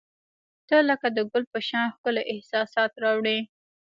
[0.67, 3.39] •ته لکه د ګل په شان ښکلي احساسات راوړي.